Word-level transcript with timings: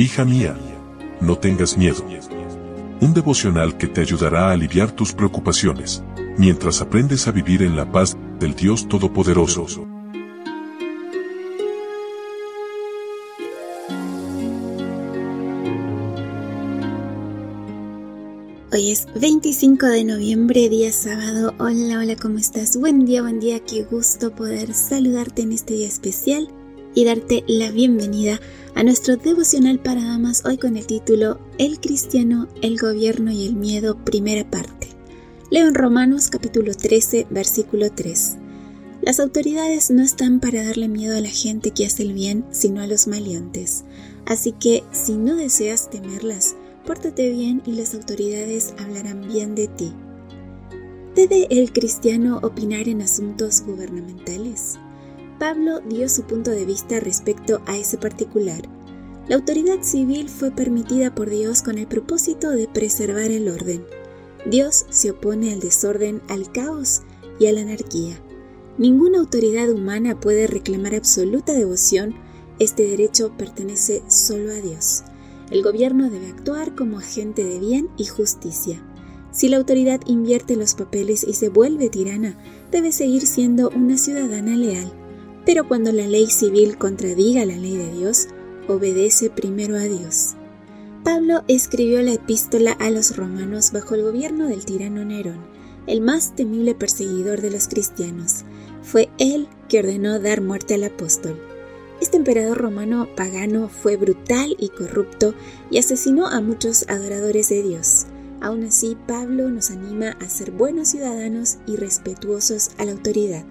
Hija 0.00 0.24
mía, 0.24 0.56
no 1.20 1.38
tengas 1.38 1.76
miedo. 1.76 2.04
Un 3.00 3.14
devocional 3.14 3.76
que 3.76 3.88
te 3.88 4.00
ayudará 4.00 4.46
a 4.46 4.52
aliviar 4.52 4.92
tus 4.92 5.12
preocupaciones, 5.12 6.04
mientras 6.36 6.80
aprendes 6.80 7.26
a 7.26 7.32
vivir 7.32 7.64
en 7.64 7.74
la 7.74 7.90
paz 7.90 8.16
del 8.38 8.54
Dios 8.54 8.86
Todopoderoso. 8.86 9.88
Hoy 18.70 18.92
es 18.92 19.08
25 19.20 19.86
de 19.86 20.04
noviembre, 20.04 20.68
día 20.68 20.92
sábado. 20.92 21.54
Hola, 21.58 21.98
hola, 21.98 22.14
¿cómo 22.14 22.38
estás? 22.38 22.76
Buen 22.76 23.04
día, 23.04 23.22
buen 23.22 23.40
día. 23.40 23.58
Qué 23.58 23.82
gusto 23.82 24.30
poder 24.30 24.74
saludarte 24.74 25.42
en 25.42 25.50
este 25.50 25.74
día 25.74 25.88
especial 25.88 26.48
y 26.94 27.04
darte 27.04 27.44
la 27.46 27.70
bienvenida 27.70 28.40
a 28.74 28.82
nuestro 28.82 29.16
devocional 29.16 29.78
para 29.80 30.02
damas 30.02 30.44
hoy 30.44 30.56
con 30.56 30.76
el 30.76 30.86
título 30.86 31.40
El 31.58 31.80
cristiano, 31.80 32.48
el 32.62 32.78
gobierno 32.78 33.30
y 33.30 33.46
el 33.46 33.56
miedo, 33.56 33.96
primera 34.04 34.48
parte. 34.48 34.88
Leo 35.50 35.66
en 35.68 35.74
Romanos 35.74 36.28
capítulo 36.28 36.74
13, 36.74 37.26
versículo 37.30 37.90
3. 37.90 38.36
Las 39.02 39.20
autoridades 39.20 39.90
no 39.90 40.02
están 40.02 40.40
para 40.40 40.64
darle 40.64 40.88
miedo 40.88 41.16
a 41.16 41.20
la 41.20 41.28
gente 41.28 41.70
que 41.70 41.86
hace 41.86 42.02
el 42.02 42.12
bien, 42.12 42.44
sino 42.50 42.82
a 42.82 42.86
los 42.86 43.06
maleantes. 43.06 43.84
Así 44.26 44.52
que, 44.52 44.84
si 44.92 45.16
no 45.16 45.36
deseas 45.36 45.88
temerlas, 45.88 46.56
pórtate 46.84 47.30
bien 47.30 47.62
y 47.64 47.72
las 47.72 47.94
autoridades 47.94 48.74
hablarán 48.78 49.26
bien 49.26 49.54
de 49.54 49.68
ti. 49.68 49.92
¿Debe 51.14 51.48
el 51.50 51.72
cristiano 51.72 52.38
opinar 52.42 52.88
en 52.88 53.02
asuntos 53.02 53.62
gubernamentales? 53.62 54.78
Pablo 55.38 55.80
dio 55.80 56.08
su 56.08 56.24
punto 56.24 56.50
de 56.50 56.64
vista 56.64 56.98
respecto 56.98 57.62
a 57.66 57.78
ese 57.78 57.96
particular. 57.96 58.62
La 59.28 59.36
autoridad 59.36 59.82
civil 59.82 60.28
fue 60.28 60.50
permitida 60.50 61.14
por 61.14 61.30
Dios 61.30 61.62
con 61.62 61.78
el 61.78 61.86
propósito 61.86 62.50
de 62.50 62.66
preservar 62.66 63.30
el 63.30 63.48
orden. 63.48 63.84
Dios 64.46 64.86
se 64.90 65.12
opone 65.12 65.52
al 65.52 65.60
desorden, 65.60 66.22
al 66.28 66.50
caos 66.50 67.02
y 67.38 67.46
a 67.46 67.52
la 67.52 67.60
anarquía. 67.60 68.18
Ninguna 68.78 69.18
autoridad 69.18 69.70
humana 69.70 70.18
puede 70.18 70.48
reclamar 70.48 70.94
absoluta 70.94 71.52
devoción, 71.52 72.14
este 72.58 72.84
derecho 72.84 73.32
pertenece 73.36 74.02
solo 74.08 74.50
a 74.50 74.56
Dios. 74.56 75.04
El 75.52 75.62
gobierno 75.62 76.10
debe 76.10 76.28
actuar 76.28 76.74
como 76.74 76.98
agente 76.98 77.44
de 77.44 77.60
bien 77.60 77.88
y 77.96 78.06
justicia. 78.06 78.82
Si 79.30 79.48
la 79.48 79.58
autoridad 79.58 80.00
invierte 80.06 80.56
los 80.56 80.74
papeles 80.74 81.22
y 81.22 81.34
se 81.34 81.48
vuelve 81.48 81.90
tirana, 81.90 82.36
debe 82.72 82.90
seguir 82.90 83.26
siendo 83.26 83.70
una 83.70 83.98
ciudadana 83.98 84.56
leal. 84.56 84.92
Pero 85.48 85.66
cuando 85.66 85.92
la 85.92 86.06
ley 86.06 86.26
civil 86.26 86.76
contradiga 86.76 87.46
la 87.46 87.56
ley 87.56 87.74
de 87.74 87.90
Dios, 87.90 88.28
obedece 88.68 89.30
primero 89.30 89.76
a 89.76 89.84
Dios. 89.84 90.34
Pablo 91.04 91.42
escribió 91.48 92.02
la 92.02 92.12
epístola 92.12 92.72
a 92.72 92.90
los 92.90 93.16
romanos 93.16 93.72
bajo 93.72 93.94
el 93.94 94.02
gobierno 94.02 94.46
del 94.46 94.66
tirano 94.66 95.06
Nerón, 95.06 95.38
el 95.86 96.02
más 96.02 96.36
temible 96.36 96.74
perseguidor 96.74 97.40
de 97.40 97.50
los 97.50 97.66
cristianos. 97.66 98.44
Fue 98.82 99.08
él 99.16 99.48
que 99.70 99.78
ordenó 99.78 100.20
dar 100.20 100.42
muerte 100.42 100.74
al 100.74 100.84
apóstol. 100.84 101.40
Este 102.02 102.18
emperador 102.18 102.58
romano 102.58 103.08
pagano 103.16 103.70
fue 103.70 103.96
brutal 103.96 104.54
y 104.58 104.68
corrupto 104.68 105.32
y 105.70 105.78
asesinó 105.78 106.26
a 106.26 106.42
muchos 106.42 106.86
adoradores 106.90 107.48
de 107.48 107.62
Dios. 107.62 108.04
Aún 108.42 108.64
así, 108.64 108.98
Pablo 109.06 109.48
nos 109.48 109.70
anima 109.70 110.10
a 110.20 110.28
ser 110.28 110.50
buenos 110.50 110.88
ciudadanos 110.88 111.56
y 111.66 111.76
respetuosos 111.76 112.72
a 112.76 112.84
la 112.84 112.92
autoridad. 112.92 113.46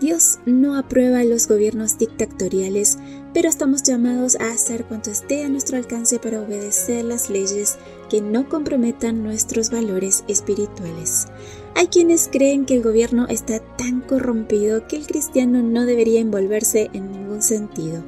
Dios 0.00 0.38
no 0.46 0.76
aprueba 0.76 1.24
los 1.24 1.48
gobiernos 1.48 1.98
dictatoriales, 1.98 2.98
pero 3.34 3.48
estamos 3.48 3.82
llamados 3.82 4.36
a 4.36 4.52
hacer 4.52 4.84
cuanto 4.84 5.10
esté 5.10 5.42
a 5.42 5.48
nuestro 5.48 5.76
alcance 5.76 6.20
para 6.20 6.40
obedecer 6.40 7.04
las 7.04 7.30
leyes 7.30 7.78
que 8.08 8.20
no 8.20 8.48
comprometan 8.48 9.24
nuestros 9.24 9.70
valores 9.70 10.22
espirituales. 10.28 11.26
Hay 11.74 11.88
quienes 11.88 12.28
creen 12.30 12.64
que 12.64 12.74
el 12.74 12.82
gobierno 12.84 13.26
está 13.28 13.58
tan 13.58 14.00
corrompido 14.00 14.86
que 14.86 14.96
el 14.96 15.06
cristiano 15.06 15.62
no 15.64 15.84
debería 15.84 16.20
envolverse 16.20 16.90
en 16.92 17.10
ningún 17.10 17.42
sentido. 17.42 18.04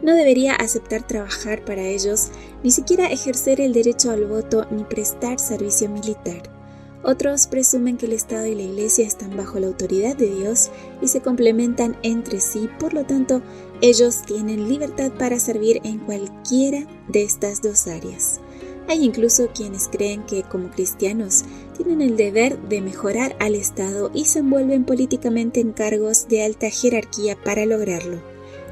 No 0.00 0.14
debería 0.14 0.54
aceptar 0.54 1.04
trabajar 1.04 1.64
para 1.64 1.82
ellos, 1.82 2.28
ni 2.62 2.70
siquiera 2.70 3.10
ejercer 3.10 3.60
el 3.60 3.72
derecho 3.72 4.12
al 4.12 4.26
voto 4.26 4.66
ni 4.70 4.84
prestar 4.84 5.40
servicio 5.40 5.88
militar. 5.88 6.61
Otros 7.04 7.48
presumen 7.48 7.96
que 7.96 8.06
el 8.06 8.12
Estado 8.12 8.46
y 8.46 8.54
la 8.54 8.62
Iglesia 8.62 9.04
están 9.04 9.36
bajo 9.36 9.58
la 9.58 9.66
autoridad 9.66 10.16
de 10.16 10.32
Dios 10.32 10.70
y 11.00 11.08
se 11.08 11.20
complementan 11.20 11.96
entre 12.04 12.40
sí, 12.40 12.68
por 12.78 12.94
lo 12.94 13.04
tanto, 13.04 13.42
ellos 13.80 14.22
tienen 14.22 14.68
libertad 14.68 15.10
para 15.18 15.40
servir 15.40 15.80
en 15.82 15.98
cualquiera 15.98 16.86
de 17.08 17.24
estas 17.24 17.60
dos 17.60 17.88
áreas. 17.88 18.40
Hay 18.88 19.04
incluso 19.04 19.48
quienes 19.52 19.88
creen 19.88 20.24
que 20.26 20.44
como 20.44 20.70
cristianos 20.70 21.44
tienen 21.76 22.02
el 22.02 22.16
deber 22.16 22.60
de 22.68 22.80
mejorar 22.80 23.34
al 23.40 23.56
Estado 23.56 24.12
y 24.14 24.26
se 24.26 24.40
envuelven 24.40 24.84
políticamente 24.84 25.60
en 25.60 25.72
cargos 25.72 26.28
de 26.28 26.44
alta 26.44 26.70
jerarquía 26.70 27.36
para 27.42 27.66
lograrlo. 27.66 28.20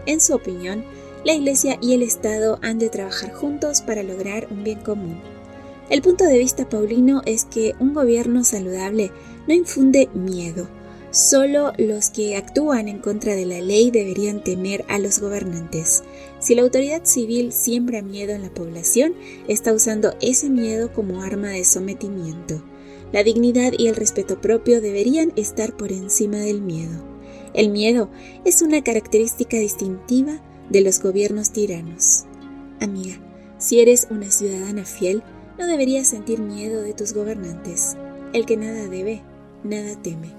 En 0.07 0.21
su 0.21 0.35
opinión, 0.35 0.85
la 1.25 1.35
Iglesia 1.35 1.79
y 1.81 1.95
el 1.95 2.03
Estado 2.03 2.61
han 2.63 2.79
de 2.79 2.91
trabajar 2.91 3.33
juntos 3.33 3.83
para 3.83 4.05
lograr 4.05 4.47
un 4.51 4.63
bien 4.63 4.81
común. 4.81 5.40
El 5.91 6.03
punto 6.03 6.25
de 6.25 6.39
vista 6.39 6.69
paulino 6.69 7.21
es 7.27 7.45
que 7.45 7.75
un 7.81 7.93
gobierno 7.93 8.45
saludable 8.45 9.11
no 9.49 9.55
infunde 9.55 10.09
miedo. 10.15 10.69
Solo 11.11 11.73
los 11.78 12.11
que 12.11 12.37
actúan 12.37 12.87
en 12.87 13.01
contra 13.01 13.34
de 13.34 13.45
la 13.45 13.61
ley 13.61 13.91
deberían 13.91 14.45
temer 14.45 14.84
a 14.89 15.01
los 15.01 15.19
gobernantes. 15.19 16.05
Si 16.39 16.55
la 16.55 16.62
autoridad 16.62 17.05
civil 17.05 17.53
siembra 17.53 18.03
miedo 18.03 18.33
en 18.33 18.43
la 18.43 18.55
población, 18.55 19.15
está 19.49 19.73
usando 19.73 20.15
ese 20.21 20.49
miedo 20.49 20.93
como 20.93 21.23
arma 21.23 21.49
de 21.49 21.65
sometimiento. 21.65 22.62
La 23.11 23.25
dignidad 23.25 23.72
y 23.77 23.89
el 23.89 23.97
respeto 23.97 24.41
propio 24.41 24.81
deberían 24.81 25.33
estar 25.34 25.77
por 25.77 25.91
encima 25.91 26.37
del 26.37 26.62
miedo. 26.62 27.05
El 27.53 27.71
miedo 27.71 28.09
es 28.45 28.62
una 28.62 28.84
característica 28.84 29.57
distintiva 29.57 30.41
de 30.69 30.83
los 30.83 31.03
gobiernos 31.03 31.51
tiranos. 31.51 32.27
Amiga, 32.78 33.19
si 33.59 33.81
eres 33.81 34.07
una 34.11 34.31
ciudadana 34.31 34.84
fiel, 34.84 35.25
no 35.60 35.66
deberías 35.66 36.09
sentir 36.09 36.41
miedo 36.41 36.81
de 36.81 36.94
tus 36.94 37.12
gobernantes. 37.12 37.94
El 38.32 38.47
que 38.47 38.56
nada 38.56 38.88
debe, 38.88 39.22
nada 39.62 39.94
teme. 40.00 40.31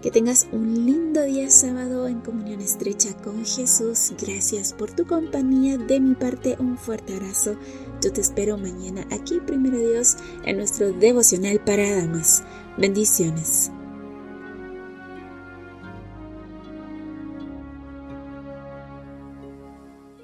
Que 0.00 0.10
tengas 0.10 0.46
un 0.50 0.86
lindo 0.86 1.22
día 1.24 1.50
sábado 1.50 2.08
en 2.08 2.20
comunión 2.20 2.62
estrecha 2.62 3.14
con 3.22 3.44
Jesús. 3.44 4.14
Gracias 4.18 4.72
por 4.72 4.92
tu 4.92 5.06
compañía. 5.06 5.76
De 5.76 6.00
mi 6.00 6.14
parte, 6.14 6.56
un 6.58 6.78
fuerte 6.78 7.16
abrazo. 7.16 7.56
Yo 8.00 8.10
te 8.12 8.22
espero 8.22 8.56
mañana 8.56 9.06
aquí, 9.10 9.40
primero 9.46 9.78
Dios, 9.78 10.16
en 10.46 10.56
nuestro 10.56 10.94
devocional 10.94 11.60
para 11.60 11.96
damas. 11.96 12.44
Bendiciones. 12.78 13.70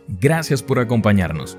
Gracias 0.09 0.63
por 0.63 0.79
acompañarnos. 0.79 1.59